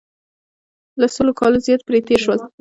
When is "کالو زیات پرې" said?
1.39-1.99